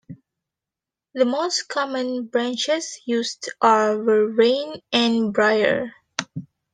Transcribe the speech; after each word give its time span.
The 1.13 1.25
most 1.25 1.67
common 1.67 2.25
branches 2.25 2.99
used 3.05 3.51
are 3.61 3.95
Vervain 4.01 4.81
and 4.91 5.31
Briar. 5.31 5.93